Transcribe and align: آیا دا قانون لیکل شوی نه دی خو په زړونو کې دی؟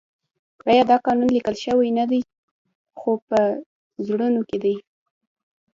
آیا 0.69 0.83
دا 0.89 0.97
قانون 1.05 1.29
لیکل 1.37 1.55
شوی 1.63 1.89
نه 1.99 2.05
دی 2.11 2.21
خو 2.99 3.11
په 3.29 3.39
زړونو 4.07 4.41
کې 4.49 4.57
دی؟ 4.63 4.75